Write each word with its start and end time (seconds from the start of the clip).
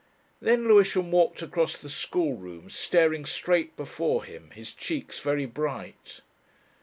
Then 0.41 0.67
Lewisham 0.67 1.11
walked 1.11 1.43
across 1.43 1.77
the 1.77 1.87
schoolroom, 1.87 2.71
staring 2.71 3.23
straight 3.23 3.77
before 3.77 4.23
him, 4.23 4.49
his 4.49 4.73
cheeks 4.73 5.19
very 5.19 5.45
bright. 5.45 6.21